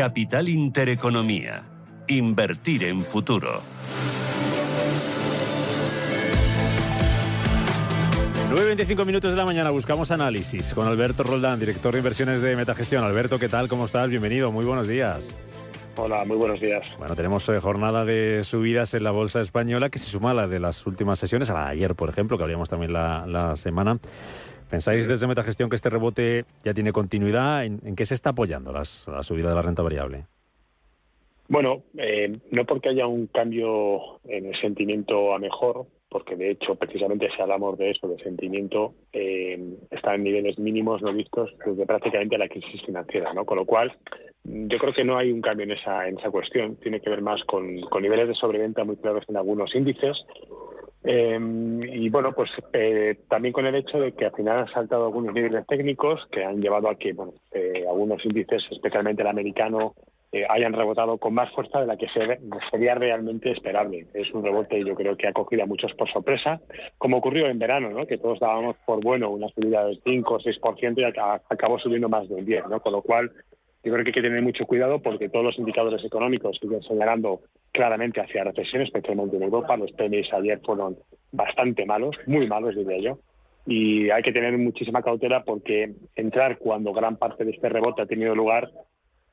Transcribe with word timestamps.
Capital 0.00 0.48
Intereconomía. 0.48 1.62
Invertir 2.08 2.84
en 2.84 3.02
futuro. 3.02 3.60
9.25 8.48 9.04
minutos 9.04 9.30
de 9.30 9.36
la 9.36 9.44
mañana 9.44 9.68
buscamos 9.68 10.10
análisis 10.10 10.72
con 10.72 10.88
Alberto 10.88 11.22
Roldán, 11.22 11.60
director 11.60 11.92
de 11.92 11.98
inversiones 11.98 12.40
de 12.40 12.56
Metagestión. 12.56 13.04
Alberto, 13.04 13.38
¿qué 13.38 13.50
tal? 13.50 13.68
¿Cómo 13.68 13.84
estás? 13.84 14.08
Bienvenido, 14.08 14.50
muy 14.50 14.64
buenos 14.64 14.88
días. 14.88 15.36
Hola, 15.96 16.24
muy 16.24 16.38
buenos 16.38 16.60
días. 16.60 16.86
Bueno, 16.98 17.14
tenemos 17.14 17.46
eh, 17.50 17.60
jornada 17.60 18.06
de 18.06 18.42
subidas 18.42 18.94
en 18.94 19.04
la 19.04 19.10
bolsa 19.10 19.42
española 19.42 19.90
que 19.90 19.98
se 19.98 20.06
suma 20.06 20.30
a 20.30 20.34
la 20.34 20.48
de 20.48 20.60
las 20.60 20.86
últimas 20.86 21.18
sesiones, 21.18 21.50
a 21.50 21.54
la 21.54 21.64
de 21.66 21.72
ayer, 21.72 21.94
por 21.94 22.08
ejemplo, 22.08 22.38
que 22.38 22.44
habríamos 22.44 22.70
también 22.70 22.92
la, 22.92 23.54
semana. 23.56 23.98
¿Pensáis 24.70 25.08
desde 25.08 25.26
Metagestión 25.26 25.68
que 25.68 25.76
este 25.76 25.90
rebote 25.90 26.44
ya 26.64 26.72
tiene 26.72 26.92
continuidad? 26.92 27.64
¿En, 27.64 27.96
qué 27.96 28.06
se 28.06 28.14
está 28.14 28.30
apoyando 28.30 28.72
la 28.72 28.84
subida 28.84 29.48
de 29.48 29.54
la 29.54 29.62
renta 29.62 29.82
variable? 29.82 30.26
Bueno, 31.50 31.82
eh, 31.98 32.38
no 32.52 32.64
porque 32.64 32.90
haya 32.90 33.08
un 33.08 33.26
cambio 33.26 34.20
en 34.28 34.46
el 34.46 34.60
sentimiento 34.60 35.34
a 35.34 35.40
mejor, 35.40 35.84
porque 36.08 36.36
de 36.36 36.52
hecho 36.52 36.76
precisamente 36.76 37.28
si 37.34 37.42
hablamos 37.42 37.76
de 37.76 37.90
eso, 37.90 38.06
de 38.06 38.22
sentimiento, 38.22 38.94
eh, 39.12 39.58
está 39.90 40.14
en 40.14 40.22
niveles 40.22 40.60
mínimos 40.60 41.02
no 41.02 41.12
vistos 41.12 41.50
desde 41.66 41.86
prácticamente 41.86 42.38
la 42.38 42.48
crisis 42.48 42.80
financiera, 42.86 43.34
¿no? 43.34 43.44
Con 43.44 43.56
lo 43.56 43.64
cual, 43.64 43.92
yo 44.44 44.78
creo 44.78 44.92
que 44.92 45.02
no 45.02 45.18
hay 45.18 45.32
un 45.32 45.40
cambio 45.40 45.64
en 45.64 45.72
esa, 45.72 46.06
en 46.06 46.20
esa 46.20 46.30
cuestión, 46.30 46.76
tiene 46.76 47.00
que 47.00 47.10
ver 47.10 47.20
más 47.20 47.42
con, 47.42 47.80
niveles 48.00 48.28
de 48.28 48.34
sobreventa 48.36 48.84
muy 48.84 48.94
claros 48.94 49.24
en 49.28 49.36
algunos 49.36 49.74
índices. 49.74 50.24
Eh, 51.02 51.38
y 51.92 52.08
bueno, 52.10 52.32
pues 52.32 52.50
eh, 52.72 53.20
también 53.28 53.52
con 53.52 53.66
el 53.66 53.74
hecho 53.74 53.98
de 53.98 54.12
que 54.12 54.26
al 54.26 54.32
final 54.32 54.58
han 54.58 54.72
saltado 54.72 55.06
algunos 55.06 55.32
niveles 55.32 55.66
técnicos 55.66 56.26
que 56.30 56.44
han 56.44 56.60
llevado 56.60 56.88
a 56.88 56.96
que 56.96 57.12
bueno, 57.12 57.32
algunos 57.88 58.24
índices, 58.24 58.62
especialmente 58.70 59.22
el 59.22 59.28
americano, 59.28 59.94
eh, 60.32 60.46
hayan 60.48 60.72
rebotado 60.72 61.18
con 61.18 61.34
más 61.34 61.50
fuerza 61.50 61.80
de 61.80 61.88
la 61.88 61.96
que 61.96 62.06
sería 62.70 62.94
realmente 62.94 63.50
esperable. 63.50 64.06
Es 64.14 64.32
un 64.32 64.44
rebote 64.44 64.84
yo 64.84 64.94
creo 64.94 65.16
que 65.16 65.26
ha 65.26 65.32
cogido 65.32 65.64
a 65.64 65.66
muchos 65.66 65.92
por 65.94 66.08
sorpresa, 66.12 66.60
como 66.98 67.16
ocurrió 67.16 67.46
en 67.46 67.58
verano, 67.58 67.90
¿no? 67.90 68.06
que 68.06 68.16
todos 68.16 68.38
dábamos 68.38 68.76
por 68.86 69.02
bueno 69.02 69.28
una 69.30 69.48
subida 69.48 69.84
del 69.86 70.00
5 70.04 70.34
o 70.34 70.38
6% 70.38 71.00
y 71.00 71.04
acabó 71.50 71.80
subiendo 71.80 72.08
más 72.08 72.28
del 72.28 72.46
10, 72.46 72.68
¿no? 72.68 72.80
con 72.80 72.92
lo 72.92 73.02
cual 73.02 73.32
yo 73.82 73.92
creo 73.92 74.04
que 74.04 74.10
hay 74.10 74.14
que 74.14 74.22
tener 74.22 74.42
mucho 74.42 74.66
cuidado 74.66 75.00
porque 75.00 75.28
todos 75.28 75.44
los 75.44 75.58
indicadores 75.58 76.04
económicos 76.04 76.58
siguen 76.60 76.82
señalando 76.82 77.40
claramente 77.72 78.20
hacia 78.20 78.44
recesión, 78.44 78.82
especialmente 78.82 79.36
en 79.36 79.42
Europa. 79.44 79.76
Los 79.76 79.92
PMI 79.92 80.28
ayer 80.32 80.60
fueron 80.64 80.96
bastante 81.32 81.86
malos, 81.86 82.16
muy 82.26 82.46
malos 82.46 82.76
diría 82.76 82.98
yo. 82.98 83.18
Y 83.66 84.10
hay 84.10 84.22
que 84.22 84.32
tener 84.32 84.56
muchísima 84.58 85.02
cautela 85.02 85.44
porque 85.44 85.94
entrar 86.16 86.58
cuando 86.58 86.92
gran 86.92 87.16
parte 87.16 87.44
de 87.44 87.52
este 87.52 87.68
rebote 87.68 88.02
ha 88.02 88.06
tenido 88.06 88.34
lugar 88.34 88.70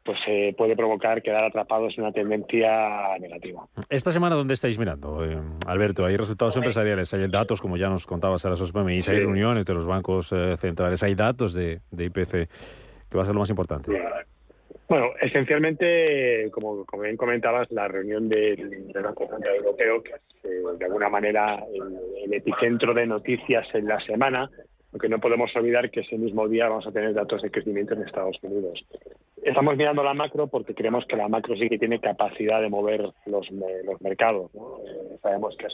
pues 0.08 0.20
se 0.26 0.56
puede 0.58 0.74
provocar 0.78 1.22
quedar 1.22 1.44
atrapados 1.44 1.94
en 1.98 2.06
una 2.06 2.14
tendencia 2.14 3.18
negativa. 3.20 3.68
Esta 3.90 4.14
semana, 4.14 4.38
¿dónde 4.38 4.54
estáis 4.54 4.80
mirando, 4.80 5.26
eh, 5.26 5.38
Alberto? 5.68 6.06
¿Hay 6.06 6.16
resultados 6.16 6.56
empresariales? 6.56 7.14
¿Hay 7.14 7.28
datos, 7.28 7.62
como 7.62 7.76
ya 7.76 7.90
nos 7.90 8.06
contabas 8.06 8.46
a 8.46 8.50
las 8.50 8.72
PMI? 8.72 9.02
¿Hay 9.06 9.20
reuniones 9.20 9.66
de 9.66 9.74
los 9.74 9.86
bancos 9.86 10.32
eh, 10.32 10.56
centrales? 10.56 11.04
¿Hay 11.04 11.14
datos 11.14 11.54
de, 11.54 11.82
IPC? 11.92 12.32
¿Qué 13.10 13.18
va 13.18 13.24
a 13.24 13.26
ser 13.26 13.34
lo 13.34 13.42
más 13.42 13.50
importante? 13.50 13.92
Bueno, 14.88 15.08
esencialmente, 15.22 16.50
como, 16.52 16.86
bien 17.02 17.18
comentabas, 17.18 17.70
la 17.72 17.90
reunión 17.90 18.30
del, 18.30 18.90
Banco 18.94 19.28
Central 19.28 19.56
Europeo, 19.58 20.02
que 20.02 20.12
es 20.12 20.46
eh, 20.46 20.62
de 20.80 20.86
alguna 20.86 21.10
manera 21.10 21.62
el, 22.24 22.34
epicentro 22.34 22.94
de 22.94 23.06
noticias 23.06 23.68
en 23.74 23.88
la 23.88 24.00
semana, 24.02 24.50
aunque 24.94 25.10
no 25.10 25.20
podemos 25.20 25.54
olvidar 25.58 25.92
que 25.92 26.02
ese 26.02 26.18
mismo 26.18 26.48
día 26.48 26.70
vamos 26.70 26.88
a 26.88 26.92
tener 26.92 27.14
datos 27.14 27.42
de 27.42 27.52
crecimiento 27.52 27.96
en 27.96 28.04
Estados 28.04 28.38
Unidos. 28.42 28.86
Estamos 29.44 29.76
mirando 29.78 30.04
la 30.04 30.14
macro 30.14 30.48
porque 30.48 30.74
creemos 30.74 31.06
que 31.06 31.16
la 31.16 31.28
macro 31.28 31.56
sí 31.56 31.70
que 31.70 31.78
tiene 31.78 32.00
capacidad 32.00 32.62
de 32.62 32.70
mover 32.70 33.12
los, 33.26 33.48
mercados. 34.00 34.52
Eh, 34.56 35.18
sabemos 35.22 35.56
que 35.58 35.68
es 35.68 35.74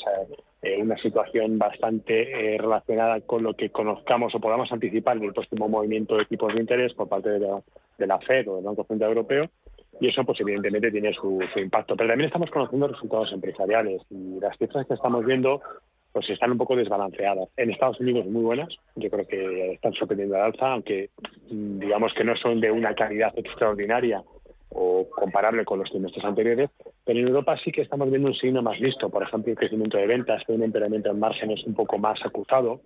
eh, 0.64 0.82
una 0.82 0.98
situación 0.98 1.58
bastante 1.60 2.56
eh, 2.56 2.58
relacionada 2.58 3.22
con 3.22 3.44
lo 3.44 3.54
que 3.56 3.70
conozcamos 3.70 4.34
o 4.34 4.40
podamos 4.40 4.72
anticipar 4.72 5.20
del 5.20 5.34
próximo 5.34 5.70
movimiento 5.70 6.18
de 6.18 6.26
tipos 6.26 6.54
de 6.54 6.62
interés 6.62 6.94
por 6.94 7.08
parte 7.08 7.30
de 7.30 7.40
la, 7.40 7.62
de 8.04 8.08
la 8.08 8.20
FED 8.20 8.50
o 8.50 8.56
del 8.58 8.66
Banco 8.66 8.84
Central 8.84 9.12
Europeo 9.12 9.50
y 10.00 10.10
eso 10.10 10.24
pues 10.24 10.40
evidentemente 10.42 10.92
tiene 10.92 11.14
su, 11.14 11.40
impacto. 11.56 11.96
Pero 11.96 12.10
también 12.10 12.28
estamos 12.28 12.50
conociendo 12.50 12.88
resultados 12.88 13.32
empresariales 13.32 14.02
y 14.10 14.40
las 14.40 14.58
cifras 14.58 14.86
que 14.88 14.96
estamos 14.96 15.26
viendo 15.26 15.62
pues 16.12 16.30
están 16.30 16.52
un 16.52 16.58
poco 16.58 16.76
desbalanceadas. 16.76 17.50
En 17.58 17.72
Estados 17.72 18.00
Unidos 18.00 18.26
muy 18.28 18.44
buenas, 18.44 18.70
yo 18.96 19.10
creo 19.10 19.26
que 19.26 19.74
están 19.74 19.94
sorprendiendo 19.94 20.36
al 20.36 20.44
alza, 20.44 20.74
aunque 20.74 21.10
mm, 21.50 21.80
digamos 21.80 22.14
que 22.14 22.24
no 22.24 22.36
son 22.36 22.60
de 22.60 22.70
una 22.70 22.94
calidad 22.94 23.34
extraordinaria 23.36 24.22
o 24.70 25.08
comparable 25.10 25.66
con 25.66 25.80
los 25.80 25.90
trimestres 25.90 26.26
anteriores, 26.26 26.70
pero 27.06 27.20
en 27.20 27.28
Europa 27.28 27.58
sí 27.64 27.72
que 27.72 27.82
estamos 27.82 28.10
viendo 28.10 28.28
un 28.28 28.36
signo 28.36 28.62
más 28.62 28.80
listo, 28.80 29.10
por 29.10 29.24
ejemplo, 29.24 29.52
el 29.52 29.58
crecimiento 29.58 29.98
de 29.98 30.08
ventas, 30.08 30.44
un 30.48 30.64
empeoramiento 30.64 31.12
en 31.12 31.20
márgenes 31.20 31.64
un 31.66 31.76
poco 31.76 31.98
más 31.98 32.20
acusado, 32.26 32.82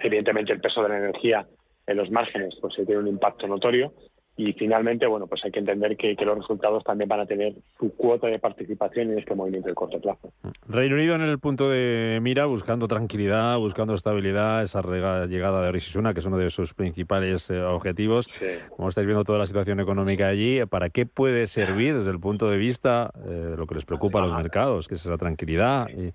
evidentemente 0.00 0.52
el 0.52 0.60
peso 0.60 0.82
de 0.82 0.88
la 0.88 0.98
energía 0.98 1.46
en 1.86 1.96
los 1.96 2.10
márgenes 2.10 2.56
pues 2.60 2.74
tiene 2.74 2.98
un 2.98 3.08
impacto 3.08 3.46
notorio 3.46 3.92
y 4.38 4.52
finalmente, 4.52 5.04
bueno, 5.04 5.26
pues 5.26 5.44
hay 5.44 5.50
que 5.50 5.58
entender 5.58 5.96
que, 5.96 6.14
los 6.24 6.38
resultados 6.38 6.84
también 6.84 7.08
van 7.08 7.18
a 7.18 7.26
tener 7.26 7.54
su 7.76 7.92
cuota 7.96 8.28
de 8.28 8.38
participación 8.38 9.10
en 9.10 9.18
este 9.18 9.34
movimiento 9.34 9.68
de 9.68 9.74
corto 9.74 10.00
plazo. 10.00 10.32
Reino 10.68 10.94
Unido 10.94 11.16
en 11.16 11.22
el 11.22 11.40
punto 11.40 11.68
de 11.68 12.20
mira, 12.22 12.46
buscando 12.46 12.86
tranquilidad, 12.86 13.58
buscando 13.58 13.94
estabilidad, 13.94 14.62
esa 14.62 14.80
llegada 15.26 15.60
de 15.62 15.72
Rishi 15.72 15.98
que 16.14 16.20
es 16.20 16.24
uno 16.24 16.38
de 16.38 16.50
sus 16.50 16.72
principales 16.72 17.50
eh, 17.50 17.60
objetivos. 17.60 18.28
Como 18.76 18.90
estáis 18.90 19.08
viendo 19.08 19.24
toda 19.24 19.40
la 19.40 19.46
situación 19.46 19.80
económica 19.80 20.28
allí, 20.28 20.64
¿para 20.66 20.88
qué 20.88 21.04
puede 21.04 21.48
servir 21.48 21.94
desde 21.96 22.12
el 22.12 22.20
punto 22.20 22.48
de 22.48 22.58
vista 22.58 23.10
eh, 23.26 23.30
de 23.30 23.56
lo 23.56 23.66
que 23.66 23.74
les 23.74 23.86
preocupa 23.86 24.20
a 24.20 24.26
los 24.26 24.36
mercados, 24.36 24.86
que 24.86 24.94
es 24.94 25.04
esa 25.04 25.16
tranquilidad? 25.16 25.88
Y 25.88 26.12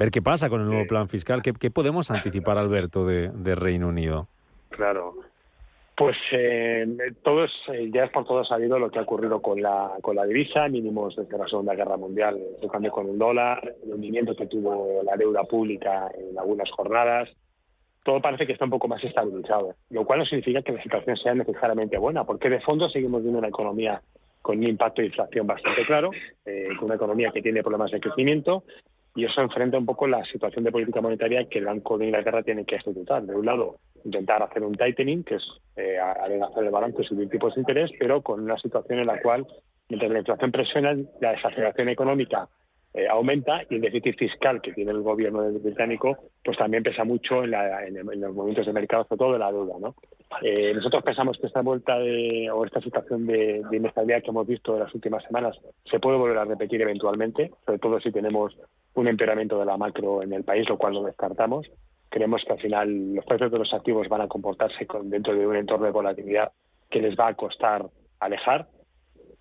ver 0.00 0.10
qué 0.10 0.20
pasa 0.20 0.50
con 0.50 0.62
el 0.62 0.66
nuevo 0.66 0.88
plan 0.88 1.08
fiscal. 1.08 1.42
¿Qué, 1.42 1.70
podemos 1.70 2.10
anticipar, 2.10 2.58
Alberto, 2.58 3.06
de, 3.06 3.28
de 3.28 3.54
Reino 3.54 3.86
Unido? 3.86 4.26
Claro. 4.70 5.14
Pues 5.94 6.16
eh, 6.32 6.86
todos, 7.22 7.50
eh, 7.68 7.90
ya 7.92 8.04
es 8.04 8.10
por 8.10 8.24
todo 8.24 8.44
sabido 8.44 8.78
lo 8.78 8.90
que 8.90 8.98
ha 8.98 9.02
ocurrido 9.02 9.42
con 9.42 9.60
la, 9.60 9.92
con 10.00 10.16
la 10.16 10.24
divisa, 10.24 10.66
mínimos 10.68 11.14
desde 11.16 11.36
la 11.36 11.46
Segunda 11.46 11.74
Guerra 11.74 11.98
Mundial, 11.98 12.40
el 12.62 12.70
cambio 12.70 12.90
con 12.90 13.08
el 13.10 13.18
dólar, 13.18 13.74
el 13.84 13.92
hundimiento 13.92 14.34
que 14.34 14.46
tuvo 14.46 15.02
la 15.04 15.16
deuda 15.16 15.44
pública 15.44 16.10
en 16.14 16.38
algunas 16.38 16.70
jornadas. 16.70 17.28
Todo 18.04 18.20
parece 18.20 18.46
que 18.46 18.54
está 18.54 18.64
un 18.64 18.70
poco 18.70 18.88
más 18.88 19.04
estabilizado, 19.04 19.74
lo 19.90 20.04
cual 20.06 20.20
no 20.20 20.24
significa 20.24 20.62
que 20.62 20.72
la 20.72 20.82
situación 20.82 21.16
sea 21.18 21.34
necesariamente 21.34 21.98
buena, 21.98 22.24
porque 22.24 22.48
de 22.48 22.60
fondo 22.60 22.88
seguimos 22.88 23.22
viendo 23.22 23.38
una 23.38 23.48
economía 23.48 24.00
con 24.40 24.58
un 24.58 24.64
impacto 24.64 25.02
de 25.02 25.08
inflación 25.08 25.46
bastante 25.46 25.84
claro, 25.86 26.10
eh, 26.46 26.68
con 26.78 26.86
una 26.86 26.96
economía 26.96 27.30
que 27.32 27.42
tiene 27.42 27.62
problemas 27.62 27.92
de 27.92 28.00
crecimiento 28.00 28.64
y 29.14 29.24
eso 29.24 29.42
enfrenta 29.42 29.78
un 29.78 29.86
poco 29.86 30.06
la 30.06 30.24
situación 30.24 30.64
de 30.64 30.72
política 30.72 31.00
monetaria 31.00 31.48
que 31.48 31.58
el 31.58 31.66
Banco 31.66 31.98
de 31.98 32.06
Inglaterra 32.06 32.42
tiene 32.42 32.64
que 32.64 32.76
ejecutar. 32.76 33.22
De 33.22 33.34
un 33.34 33.44
lado, 33.44 33.76
intentar 34.04 34.42
hacer 34.42 34.62
un 34.62 34.74
tightening, 34.74 35.22
que 35.24 35.36
es 35.36 35.44
eh, 35.76 35.98
hacer 35.98 36.64
el 36.64 36.70
balance 36.70 37.04
subir 37.04 37.28
tipos 37.28 37.54
de 37.54 37.60
interés, 37.60 37.90
pero 37.98 38.22
con 38.22 38.40
una 38.40 38.58
situación 38.58 39.00
en 39.00 39.06
la 39.06 39.20
cual, 39.20 39.46
mientras 39.88 40.10
la 40.10 40.18
inflación 40.18 40.52
presiona, 40.52 40.96
la 41.20 41.32
desaceleración 41.32 41.90
económica 41.90 42.48
eh, 42.94 43.08
aumenta 43.08 43.62
y 43.70 43.76
el 43.76 43.80
déficit 43.80 44.18
fiscal 44.18 44.60
que 44.60 44.72
tiene 44.72 44.90
el 44.90 45.00
gobierno 45.00 45.50
británico 45.50 46.30
pues 46.44 46.58
también 46.58 46.82
pesa 46.82 47.04
mucho 47.04 47.42
en, 47.42 47.52
los 48.20 48.34
movimientos 48.34 48.66
de 48.66 48.72
mercado, 48.72 49.04
sobre 49.04 49.18
todo 49.18 49.32
de 49.32 49.38
la 49.38 49.50
deuda. 49.50 49.74
¿no? 49.80 49.94
Eh, 50.40 50.72
nosotros 50.74 51.02
pensamos 51.02 51.38
que 51.38 51.46
esta 51.46 51.60
vuelta 51.60 51.96
o 51.96 52.64
esta 52.64 52.80
situación 52.80 53.26
de, 53.26 53.62
inestabilidad 53.70 54.22
que 54.22 54.30
hemos 54.30 54.46
visto 54.46 54.74
en 54.74 54.80
las 54.80 54.94
últimas 54.94 55.22
semanas 55.24 55.58
se 55.84 56.00
puede 56.00 56.16
volver 56.16 56.38
a 56.38 56.44
repetir 56.44 56.80
eventualmente, 56.80 57.52
sobre 57.66 57.78
todo 57.78 58.00
si 58.00 58.10
tenemos 58.10 58.56
un 58.94 59.08
empeoramiento 59.08 59.58
de 59.58 59.66
la 59.66 59.76
macro 59.76 60.22
en 60.22 60.32
el 60.32 60.44
país, 60.44 60.68
lo 60.68 60.78
cual 60.78 60.94
lo 60.94 61.02
descartamos. 61.02 61.70
Creemos 62.08 62.44
que 62.44 62.52
al 62.52 62.60
final 62.60 63.14
los 63.14 63.24
precios 63.24 63.50
de 63.50 63.58
los 63.58 63.72
activos 63.72 64.08
van 64.08 64.22
a 64.22 64.28
comportarse 64.28 64.86
dentro 65.04 65.34
de 65.34 65.46
un 65.46 65.56
entorno 65.56 65.86
de 65.86 65.92
volatilidad 65.92 66.52
que 66.90 67.00
les 67.00 67.16
va 67.16 67.28
a 67.28 67.34
costar 67.34 67.86
alejar. 68.20 68.68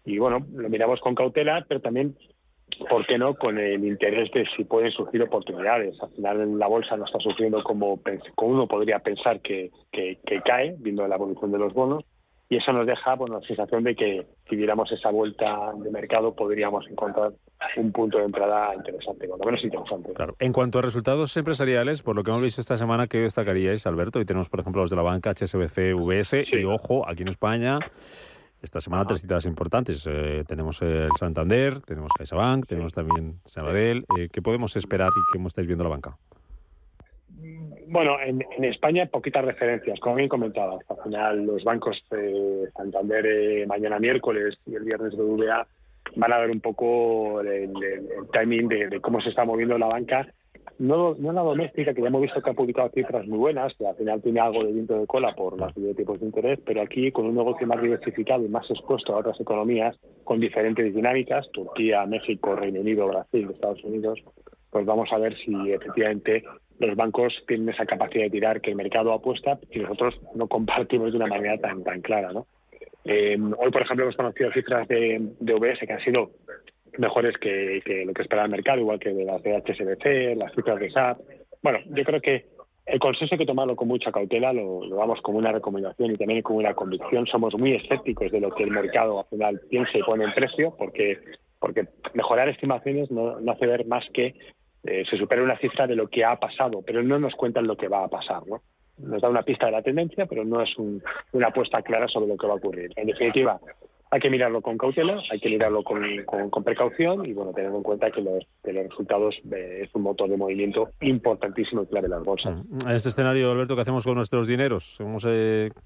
Y 0.06 0.18
bueno, 0.18 0.46
lo 0.54 0.70
miramos 0.70 1.00
con 1.00 1.16
cautela, 1.16 1.66
pero 1.68 1.82
también 1.82 2.16
¿por 2.90 3.06
qué 3.06 3.18
no?, 3.18 3.36
con 3.36 3.58
el 3.58 3.86
interés 3.86 4.32
de 4.32 4.46
si 4.56 4.64
pueden 4.64 4.92
surgir 4.92 5.22
oportunidades. 5.24 6.02
Al 6.02 6.10
final 6.12 6.60
la 6.60 6.68
bolsa 6.68 6.98
no 6.98 7.06
está 7.06 7.20
sufriendo 7.20 7.64
como, 7.64 8.00
uno 8.38 8.68
podría 8.68 9.00
pensar 9.00 9.42
que, 9.42 9.72
cae, 10.46 10.76
viendo 10.80 11.08
la 11.08 11.16
evolución 11.16 11.52
de 11.52 11.58
los 11.58 11.74
bonos, 11.74 12.04
y 12.50 12.58
eso 12.58 12.74
nos 12.74 12.86
deja 12.86 13.16
bueno, 13.16 13.40
la 13.40 13.48
sensación 13.48 13.84
de 13.86 13.96
que 13.96 14.26
si 14.50 14.58
diéramos 14.58 14.92
esa 14.92 15.10
vuelta 15.10 15.72
de 15.78 15.90
mercado 15.90 16.36
podríamos 16.36 16.86
encontrar 16.90 17.32
un 17.78 17.94
punto 17.94 18.18
de 18.18 18.26
entrada 18.26 18.76
interesante, 18.76 19.26
por 19.26 19.40
lo 19.40 19.46
menos 19.46 19.64
interesante. 19.64 20.12
Claro. 20.14 20.36
En 20.38 20.52
cuanto 20.52 20.80
a 20.80 20.82
resultados 20.82 21.38
empresariales, 21.38 22.02
por 22.02 22.16
lo 22.16 22.24
que 22.24 22.32
hemos 22.32 22.42
visto 22.42 22.60
esta 22.60 22.78
semana, 22.78 23.08
¿qué 23.08 23.20
destacaríais, 23.20 23.88
Alberto? 23.88 24.20
Hoy 24.20 24.26
tenemos, 24.26 24.50
por 24.50 24.60
ejemplo, 24.60 24.82
los 24.82 24.90
de 24.90 24.98
la 24.98 25.02
banca, 25.02 25.32
HSBC, 25.32 25.94
VS, 25.96 26.46
y 26.52 26.66
ojo, 26.66 27.08
aquí 27.08 27.22
en 27.22 27.30
España 27.30 27.80
esta 28.62 28.80
semana 28.80 29.06
tres 29.06 29.22
citas 29.22 29.46
importantes. 29.46 30.06
Eh, 30.10 30.44
tenemos 30.48 30.82
el 30.82 31.10
Santander, 31.18 31.82
tenemos 31.82 32.12
CaixaBank, 32.18 32.68
tenemos 32.68 32.94
también 32.94 33.40
Sabadell. 33.46 34.06
Eh, 34.18 34.30
¿Qué 34.32 34.42
podemos 34.42 34.76
esperar 34.76 35.10
y 35.10 35.34
cómo 35.34 35.48
estáis 35.48 35.68
viendo 35.68 35.84
la 35.84 35.90
banca? 35.90 36.18
Bueno, 37.88 38.18
en, 38.22 38.64
España 38.64 39.06
poquitas 39.08 39.44
referencias, 39.44 40.00
como 40.00 40.16
bien 40.16 40.30
comentaba. 40.30 40.78
Al 40.88 41.04
final 41.04 41.46
los 41.46 41.64
bancos 41.64 42.02
de 42.12 42.70
Santander 42.76 43.26
eh, 43.26 43.66
mañana 43.68 44.00
miércoles 44.00 44.58
y 44.66 44.76
el 44.76 44.84
viernes 44.84 45.18
de 45.18 45.24
VA 45.24 45.68
van 46.16 46.34
a 46.34 46.40
ver 46.40 46.52
un 46.52 46.62
poco 46.62 47.42
el, 47.42 47.74
timing 48.32 48.68
de, 48.68 49.02
cómo 49.02 49.22
se 49.22 49.30
está 49.30 49.44
moviendo 49.44 49.78
la 49.78 49.88
banca. 49.88 50.28
No, 50.82 51.14
no 51.14 51.32
la 51.32 51.44
doméstica, 51.44 51.94
que 51.94 52.02
ya 52.02 52.08
hemos 52.08 52.24
visto 52.24 52.42
que 52.42 52.50
ha 52.50 52.54
publicado 52.54 52.90
cifras 52.90 53.28
muy 53.28 53.38
buenas, 53.38 53.72
que 53.76 53.86
al 53.86 53.96
final 53.96 54.20
tiene 54.20 54.40
algo 54.40 54.64
de 54.64 54.74
viento 54.74 55.00
de 55.00 55.06
cola 55.06 55.36
por 55.36 55.56
las 55.60 55.76
de 55.76 55.94
tipos 55.94 56.20
de 56.20 56.26
interés, 56.26 56.60
pero 56.66 56.82
aquí 56.82 57.12
con 57.12 57.28
un 57.28 57.36
negocio 57.36 57.68
más 57.68 57.80
diversificado 57.80 58.44
y 58.44 58.50
más 58.50 58.68
expuesto 58.68 59.14
a 59.14 59.20
otras 59.20 59.40
economías 59.40 59.96
con 60.24 60.40
diferentes 60.40 60.92
dinámicas, 60.92 61.48
Turquía, 61.52 62.04
México, 62.08 62.56
Reino 62.56 62.80
Unido, 62.80 63.06
Brasil, 63.06 63.48
Estados 63.54 63.84
Unidos, 63.84 64.24
pues 64.72 64.84
vamos 64.88 65.08
a 65.14 65.20
ver 65.20 65.38
si 65.38 65.54
efectivamente 65.72 66.44
los 66.80 66.96
bancos 66.96 67.32
tienen 67.48 67.70
esa 67.70 67.86
capacidad 67.86 68.24
de 68.24 68.32
tirar 68.32 68.60
que 68.60 68.72
el 68.72 68.76
mercado 68.76 69.14
apuesta 69.14 69.60
y 69.70 69.82
nosotros 69.82 70.20
no 70.34 70.48
compartimos 70.48 71.12
de 71.12 71.18
una 71.18 71.28
manera 71.28 71.60
tan 71.60 71.84
tan 71.84 72.02
clara, 72.02 72.34
¿no? 72.34 72.48
Eh, 73.06 73.38
hoy, 73.40 73.70
por 73.70 73.84
ejemplo, 73.84 74.06
hemos 74.06 74.16
conocido 74.16 74.52
cifras 74.52 74.88
de, 74.88 75.30
de 75.40 75.54
OBS 75.54 75.80
que 75.86 75.94
han 75.94 76.04
sido 76.04 76.32
mejores 76.98 77.38
que, 77.38 77.82
lo 78.06 78.14
que 78.14 78.22
esperaba 78.22 78.46
el 78.46 78.52
mercado, 78.52 78.80
igual 78.80 79.00
que 79.00 79.14
de 79.14 79.26
las 79.26 79.42
de 79.44 79.56
HSBC, 79.56 80.38
las 80.38 80.54
cifras 80.54 80.80
de 80.80 80.92
SAP. 80.92 81.20
Bueno, 81.62 81.80
yo 81.86 82.04
creo 82.04 82.22
que 82.22 82.46
el 82.86 83.00
consenso 83.00 83.36
hay 83.36 83.40
que 83.40 83.46
tomarlo 83.46 83.76
con 83.76 83.88
mucha 83.88 84.12
cautela, 84.12 84.52
lo, 84.52 84.86
lo 84.86 84.96
damos 84.98 85.22
como 85.22 85.38
una 85.38 85.52
recomendación 85.52 86.12
y 86.12 86.18
también 86.18 86.42
como 86.42 86.60
una 86.60 86.74
convicción. 86.74 87.26
Somos 87.28 87.56
muy 87.58 87.74
escépticos 87.74 88.32
de 88.32 88.42
lo 88.42 88.52
que 88.52 88.64
el 88.64 88.72
mercado 88.72 89.20
al 89.20 89.26
final 89.26 89.62
piensa 89.70 89.98
y 89.98 90.04
pone 90.04 90.26
en 90.26 90.34
precio, 90.34 90.76
porque, 90.78 91.20
porque 91.60 91.88
mejorar 92.14 92.50
estimaciones 92.50 93.12
no, 93.12 93.38
hace 93.52 93.68
ver 93.68 93.86
más 93.86 94.06
que 94.14 94.36
eh, 94.84 95.04
se 95.10 95.18
supera 95.18 95.44
una 95.44 95.58
cifra 95.60 95.86
de 95.86 95.96
lo 95.96 96.08
que 96.08 96.26
ha 96.26 96.36
pasado, 96.38 96.82
pero 96.86 97.04
no 97.04 97.20
nos 97.20 97.36
cuentan 97.36 97.68
lo 97.68 97.78
que 97.78 97.88
va 97.88 98.04
a 98.04 98.10
pasar. 98.10 98.42
¿no? 98.48 98.62
Nos 98.98 99.22
da 99.22 99.30
una 99.30 99.44
pista 99.44 99.68
de 99.68 99.74
la 99.74 99.84
tendencia, 99.84 100.26
pero 100.26 100.44
no 100.44 100.62
es 100.62 100.76
una 100.78 101.48
apuesta 101.48 101.82
clara 101.82 102.08
sobre 102.08 102.28
lo 102.28 102.38
que 102.38 102.48
va 102.48 102.54
a 102.54 102.58
ocurrir. 102.58 102.92
En 102.96 103.08
definitiva, 103.08 103.60
hay 104.14 104.20
que 104.20 104.30
mirarlo 104.30 104.62
con 104.62 104.78
cautela, 104.78 105.22
hay 105.32 105.40
que 105.40 105.50
mirarlo 105.50 105.84
con, 105.84 106.02
precaución 106.66 107.26
y 107.26 107.32
bueno, 107.32 107.54
tener 107.54 107.74
en 107.74 107.82
cuenta 107.82 108.12
que 108.12 108.22
los, 108.22 108.44
resultados 108.62 109.36
eh, 109.50 109.84
es 109.84 109.96
un 109.96 110.02
motor 110.04 110.30
de 110.30 110.36
movimiento 110.36 110.90
importantísimo 111.00 111.84
y 111.84 111.86
clave 111.88 112.10
las 112.10 112.22
bolsas. 112.22 112.58
Mm. 112.70 112.90
En 112.90 112.96
este 112.96 113.08
escenario, 113.08 113.50
Alberto, 113.52 113.74
¿qué 113.74 113.82
hacemos 113.82 114.04
con 114.04 114.16
nuestros 114.16 114.50
dineros? 114.50 114.96
¿Cómo, 114.98 115.18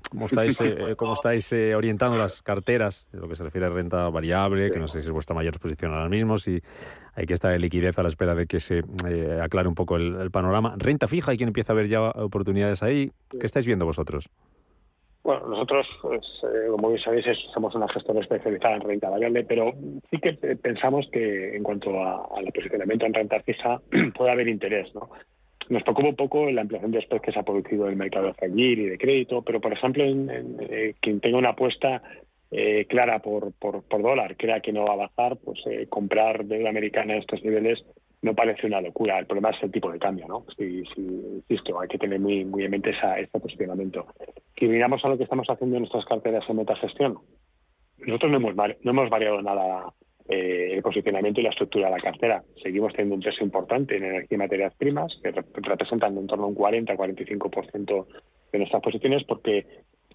cómo 0.09 0.25
estáis, 0.25 0.59
eh, 0.61 0.95
cómo 0.97 1.13
estáis 1.13 1.53
eh, 1.53 1.75
orientando 1.75 2.17
las 2.17 2.41
carteras 2.41 3.07
en 3.13 3.21
lo 3.21 3.29
que 3.29 3.35
se 3.35 3.43
refiere 3.43 3.67
a 3.67 3.69
renta 3.69 4.09
variable? 4.09 4.71
Que 4.71 4.79
no 4.79 4.87
sé 4.87 5.03
si 5.03 5.07
es 5.07 5.11
vuestra 5.11 5.35
mayor 5.35 5.53
exposición 5.53 5.93
ahora 5.93 6.09
mismo, 6.09 6.39
si 6.39 6.59
hay 7.13 7.27
que 7.27 7.33
estar 7.33 7.53
en 7.53 7.61
liquidez 7.61 7.97
a 7.99 8.01
la 8.01 8.09
espera 8.09 8.33
de 8.33 8.47
que 8.47 8.59
se 8.59 8.81
aclare 9.39 9.67
un 9.67 9.75
poco 9.75 9.97
el, 9.97 10.15
el, 10.15 10.31
panorama. 10.31 10.73
Renta 10.77 11.07
fija, 11.07 11.29
hay 11.29 11.37
quien 11.37 11.49
empieza 11.49 11.73
a 11.73 11.75
ver 11.75 11.87
ya 11.87 12.01
oportunidades 12.09 12.81
ahí. 12.81 13.11
¿Qué 13.29 13.45
estáis 13.45 13.67
viendo 13.67 13.85
vosotros? 13.85 14.29
Bueno, 15.25 15.47
nosotros, 15.47 15.87
pues, 16.03 16.23
eh, 16.43 16.67
como 16.69 16.89
bien 16.89 17.01
sabéis, 17.01 17.25
somos 17.51 17.73
una 17.73 17.87
gestora 17.87 18.19
especializada 18.19 18.75
en 18.75 18.81
renta 18.81 19.09
variable, 19.09 19.43
pero 19.43 19.73
sí 20.11 20.19
que 20.19 20.33
pensamos 20.33 21.09
que 21.11 21.55
en 21.55 21.63
cuanto 21.63 21.89
al 21.99 22.45
posicionamiento 22.53 23.07
en 23.07 23.13
renta 23.15 23.41
fija 23.41 23.81
puede 24.15 24.31
haber 24.31 24.47
interés, 24.47 24.93
¿no? 24.93 25.09
Nos 25.69 25.81
preocupa 25.81 26.09
un 26.09 26.15
poco 26.15 26.51
la 26.51 26.61
ampliación 26.61 26.91
de 26.91 27.01
spread 27.01 27.21
que 27.21 27.31
se 27.31 27.39
ha 27.39 27.43
producido 27.43 27.85
en 27.85 27.93
el 27.93 27.97
mercado 27.97 28.27
de 28.27 28.33
fallir 28.35 28.77
y 28.77 28.85
de 28.85 28.99
crédito, 28.99 29.41
pero 29.41 29.59
por 29.59 29.73
ejemplo, 29.73 30.03
en, 30.03 30.29
eh, 30.59 30.93
quien 30.99 31.19
tenga 31.19 31.39
una 31.39 31.49
apuesta 31.49 32.03
eh, 32.51 32.85
clara 32.87 33.17
por, 33.17 33.51
por, 33.53 33.83
dólar, 33.89 34.37
crea 34.37 34.59
que 34.59 34.73
no 34.73 34.85
va 34.85 34.93
a 34.93 35.07
bajar, 35.07 35.37
pues 35.37 35.59
comprar 35.89 36.45
deuda 36.45 36.69
americana 36.69 37.15
a 37.15 37.17
estos 37.17 37.43
niveles 37.43 37.83
no 38.21 38.35
parece 38.35 38.67
una 38.67 38.79
locura. 38.79 39.17
El 39.17 39.25
problema 39.25 39.49
es 39.49 39.63
el 39.63 39.71
tipo 39.71 39.91
de 39.91 39.97
cambio, 39.97 40.27
¿no? 40.27 40.45
Si, 40.55 40.83
si 40.93 41.01
insisto, 41.01 41.79
hay 41.81 41.87
que 41.87 41.97
tener 41.97 42.19
muy, 42.19 42.45
muy 42.45 42.63
en 42.63 42.69
mente 42.69 42.91
esa, 42.91 43.19
este 43.19 43.39
posicionamiento. 43.39 44.05
Si 44.57 44.67
miramos 44.67 45.03
a 45.03 45.09
lo 45.09 45.17
que 45.17 45.23
estamos 45.23 45.47
haciendo 45.49 45.75
en 45.75 45.83
nuestras 45.83 46.05
carteras 46.05 46.43
en 46.49 46.57
metagestión, 46.57 47.19
nosotros 47.97 48.31
no 48.31 48.37
hemos, 48.37 48.55
no 48.55 48.91
hemos 48.91 49.09
variado 49.09 49.41
nada 49.41 49.93
eh, 50.27 50.71
el 50.73 50.81
posicionamiento 50.81 51.39
y 51.39 51.43
la 51.43 51.49
estructura 51.49 51.89
de 51.89 51.95
la 51.97 52.01
cartera. 52.01 52.43
Seguimos 52.61 52.93
teniendo 52.93 53.15
un 53.15 53.21
peso 53.21 53.43
importante 53.43 53.97
en 53.97 54.05
energía 54.05 54.35
y 54.35 54.37
materias 54.37 54.73
primas, 54.75 55.19
que 55.21 55.31
representan 55.31 56.17
en 56.17 56.27
torno 56.27 56.45
a 56.45 56.47
un 56.47 56.55
40-45% 56.55 58.07
de 58.51 58.57
nuestras 58.57 58.81
posiciones, 58.81 59.23
porque 59.25 59.65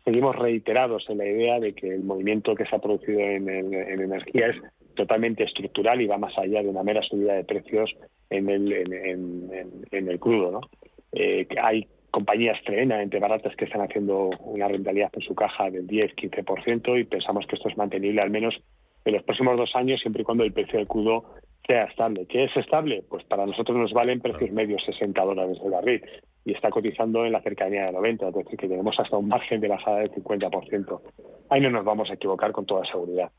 seguimos 0.05 0.37
reiterados 0.37 1.05
en 1.09 1.19
la 1.19 1.27
idea 1.27 1.61
de 1.61 1.75
que 1.75 1.89
el 1.89 2.03
movimiento 2.03 2.55
que 2.55 2.67
se 2.67 2.75
ha 2.75 2.81
producido 2.81 3.21
en, 3.21 3.49
en 3.49 4.01
energía 4.01 4.49
es 4.49 4.57
totalmente 4.95 5.45
estructural 5.45 6.01
y 6.01 6.07
va 6.07 6.19
más 6.19 6.37
allá 6.37 6.63
de 6.63 6.69
una 6.69 6.83
mera 6.83 7.03
subida 7.03 7.35
de 7.35 7.45
precios 7.45 7.95
en 8.29 8.49
el, 8.49 8.73
en, 8.73 10.09
el 10.09 10.21
crudo. 10.21 10.51
¿no? 10.51 10.61
Eh, 11.13 11.47
hay 11.63 11.87
compañías 12.11 12.59
tremendamente 12.65 13.19
baratas 13.19 13.55
que 13.57 13.65
están 13.65 13.83
haciendo 13.83 14.31
una 14.41 14.69
rentabilidad 14.69 15.11
en 15.15 15.23
su 15.23 15.35
caja 15.35 15.71
del 15.71 15.87
10-15% 15.87 17.01
y 17.01 17.05
pensamos 17.05 17.47
que 17.47 17.57
esto 17.57 17.69
es 17.69 17.77
mantenible 17.77 18.21
al 18.21 18.31
menos 18.31 18.61
en 19.05 19.15
los 19.15 19.23
próximos 19.23 19.57
dos 19.57 19.75
años 19.75 20.01
siempre 20.01 20.23
y 20.23 20.25
cuando 20.25 20.45
el 20.45 20.53
precio 20.53 20.79
del 20.79 20.89
crudo 20.89 21.25
sea 21.67 21.85
estable. 21.85 22.27
¿Qué 22.27 22.45
es 22.45 22.57
estable? 22.57 23.05
Pues 23.09 23.25
para 23.25 23.47
nosotros 23.47 23.77
nos 23.77 23.93
valen 23.93 24.21
precios 24.21 24.51
medios 24.51 24.83
60 24.85 25.23
dólares 25.23 25.59
de 25.63 25.71
barril 25.71 26.03
y 26.45 26.53
está 26.53 26.71
cotizando 26.71 27.25
en 27.25 27.33
la 27.33 27.43
cercanía 27.43 27.87
de 27.87 27.93
90, 27.93 28.29
es 28.29 28.35
decir, 28.35 28.59
que 28.59 28.69
tenemos 28.69 28.99
hasta 28.99 29.17
un 29.17 29.29
margen 29.29 29.61
de 29.61 29.69
bajada 29.69 29.99
del 29.99 30.11
50%. 30.11 31.01
Ahí 31.51 31.61
no 31.61 31.71
nos 31.71 31.85
vamos 31.85 32.11
a 32.11 32.15
equivocar 32.15 32.53
con 32.53 32.67
toda 32.67 32.85
seguridad. 32.87 33.31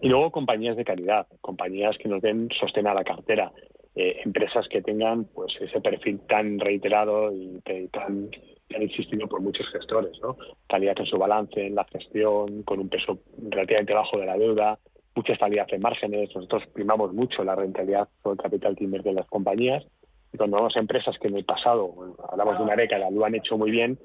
Y 0.00 0.08
luego 0.08 0.32
compañías 0.32 0.76
de 0.76 0.84
calidad, 0.84 1.28
compañías 1.40 1.96
que 1.98 2.08
nos 2.08 2.20
den 2.20 2.48
sostén 2.58 2.88
a 2.88 2.94
la 2.94 3.04
cartera, 3.04 3.52
eh, 3.94 4.20
empresas 4.24 4.68
que 4.68 4.82
tengan 4.82 5.24
pues 5.24 5.52
ese 5.60 5.80
perfil 5.80 6.20
tan 6.20 6.58
reiterado 6.58 7.32
y 7.32 7.60
tan, 7.92 8.30
han 8.74 8.82
existido 8.82 9.28
por 9.28 9.40
muchos 9.40 9.68
gestores, 9.70 10.18
¿no? 10.22 10.36
Calidad 10.66 10.98
en 10.98 11.06
su 11.06 11.18
balance, 11.18 11.66
en 11.66 11.74
la 11.74 11.84
gestión, 11.84 12.62
con 12.62 12.80
un 12.80 12.88
peso 12.88 13.18
relativamente 13.50 13.92
bajo 13.92 14.18
de 14.18 14.26
la 14.26 14.38
deuda, 14.38 14.78
mucha 15.14 15.34
estabilidad 15.34 15.66
en 15.72 15.82
márgenes. 15.82 16.34
Nosotros 16.34 16.62
primamos 16.72 17.12
mucho 17.12 17.44
la 17.44 17.54
rentabilidad 17.54 18.08
por 18.22 18.32
el 18.32 18.38
capital 18.38 18.76
que 18.76 18.84
invierte 18.84 19.10
en 19.10 19.16
las 19.16 19.26
compañías. 19.26 19.84
Y 20.32 20.38
cuando 20.38 20.56
vamos 20.56 20.76
a 20.76 20.80
empresas 20.80 21.18
que 21.18 21.28
en 21.28 21.36
el 21.36 21.44
pasado, 21.44 22.16
hablamos 22.30 22.56
de 22.56 22.64
una 22.64 22.76
década, 22.76 23.10
lo 23.10 23.24
han 23.24 23.34
hecho 23.34 23.58
muy 23.58 23.70
bien, 23.70 23.98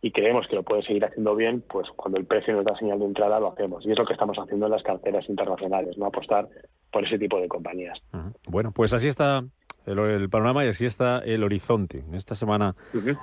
y 0.00 0.10
creemos 0.10 0.46
que 0.48 0.56
lo 0.56 0.62
puede 0.62 0.82
seguir 0.82 1.04
haciendo 1.04 1.34
bien, 1.34 1.62
pues 1.62 1.88
cuando 1.90 2.18
el 2.18 2.26
precio 2.26 2.54
nos 2.54 2.64
da 2.64 2.76
señal 2.76 2.98
de 2.98 3.06
entrada 3.06 3.40
lo 3.40 3.52
hacemos. 3.52 3.84
Y 3.86 3.92
es 3.92 3.98
lo 3.98 4.04
que 4.04 4.12
estamos 4.12 4.36
haciendo 4.36 4.66
en 4.66 4.72
las 4.72 4.82
carteras 4.82 5.28
internacionales, 5.28 5.96
no 5.96 6.06
apostar 6.06 6.48
por 6.92 7.04
ese 7.04 7.18
tipo 7.18 7.40
de 7.40 7.48
compañías. 7.48 8.00
Bueno, 8.46 8.72
pues 8.72 8.92
así 8.92 9.08
está 9.08 9.44
el, 9.86 10.28
panorama 10.30 10.64
y 10.64 10.68
así 10.68 10.86
está 10.86 11.18
el 11.18 11.42
horizonte. 11.42 11.98
En 12.06 12.14
esta 12.14 12.34
semana 12.34 12.76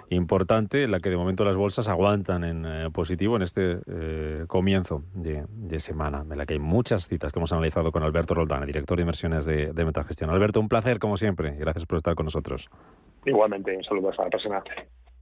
importante, 0.09 0.83
en 0.83 0.91
la 0.91 0.99
que 0.99 1.09
de 1.09 1.17
momento 1.17 1.45
las 1.45 1.55
bolsas 1.55 1.87
aguantan 1.87 2.43
en 2.43 2.65
eh, 2.65 2.89
positivo 2.91 3.35
en 3.35 3.43
este 3.43 3.77
eh, 3.87 4.43
comienzo 4.47 5.03
de, 5.13 5.79
semana, 5.79 6.25
en 6.29 6.37
la 6.37 6.45
que 6.45 6.55
hay 6.55 6.59
muchas 6.59 7.07
citas 7.07 7.31
que 7.31 7.39
hemos 7.39 7.53
analizado 7.53 7.91
con 7.91 8.03
Alberto 8.03 8.33
Roldán, 8.33 8.65
director 8.65 8.97
de 8.97 9.03
inversiones 9.03 9.45
de, 9.45 9.71
de 9.71 9.85
Metagestión. 9.85 10.29
Alberto, 10.29 10.59
un 10.59 10.67
placer 10.67 10.99
como 10.99 11.15
siempre 11.15 11.55
y 11.55 11.59
gracias 11.59 11.85
por 11.85 11.97
estar 11.97 12.15
con 12.15 12.25
nosotros. 12.25 12.69
Igualmente, 13.25 13.79
saludos 13.83 14.17
a 14.19 14.23
la 14.23 14.29
persona. 14.29 14.63